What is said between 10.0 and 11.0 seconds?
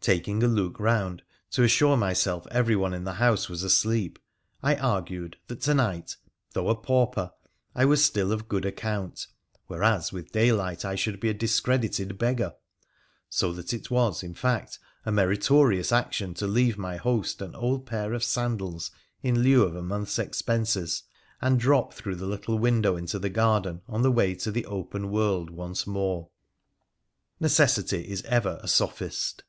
with daylight I